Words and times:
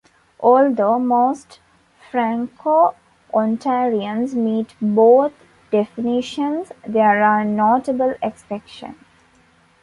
Although 0.39 0.97
most 0.97 1.59
Franco-Ontarians 2.09 4.33
meet 4.33 4.73
both 4.81 5.31
definitions, 5.69 6.71
there 6.87 7.23
are 7.23 7.45
notable 7.45 8.15
exceptions. 8.23 8.95